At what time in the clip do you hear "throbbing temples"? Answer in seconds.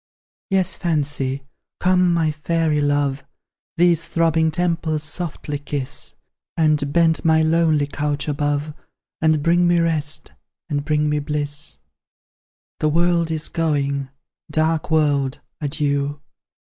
4.07-5.03